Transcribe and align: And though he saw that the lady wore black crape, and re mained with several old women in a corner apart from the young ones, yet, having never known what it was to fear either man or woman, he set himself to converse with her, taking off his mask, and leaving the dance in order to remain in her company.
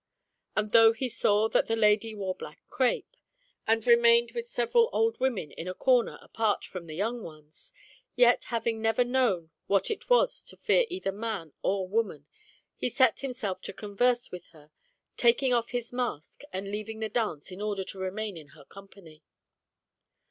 And 0.55 0.71
though 0.71 0.93
he 0.93 1.07
saw 1.07 1.47
that 1.49 1.67
the 1.67 1.75
lady 1.75 2.15
wore 2.15 2.33
black 2.33 2.59
crape, 2.71 3.15
and 3.67 3.85
re 3.85 3.95
mained 3.95 4.33
with 4.33 4.47
several 4.47 4.89
old 4.91 5.19
women 5.19 5.51
in 5.51 5.67
a 5.67 5.75
corner 5.75 6.17
apart 6.23 6.65
from 6.65 6.87
the 6.87 6.95
young 6.95 7.21
ones, 7.21 7.71
yet, 8.15 8.45
having 8.45 8.81
never 8.81 9.03
known 9.03 9.51
what 9.67 9.91
it 9.91 10.09
was 10.09 10.41
to 10.45 10.57
fear 10.57 10.85
either 10.89 11.11
man 11.11 11.53
or 11.61 11.87
woman, 11.87 12.25
he 12.75 12.89
set 12.89 13.19
himself 13.19 13.61
to 13.61 13.73
converse 13.73 14.31
with 14.31 14.47
her, 14.47 14.71
taking 15.17 15.53
off 15.53 15.69
his 15.69 15.93
mask, 15.93 16.41
and 16.51 16.71
leaving 16.71 16.99
the 16.99 17.07
dance 17.07 17.51
in 17.51 17.61
order 17.61 17.83
to 17.83 17.99
remain 17.99 18.37
in 18.37 18.47
her 18.57 18.65
company. 18.65 19.21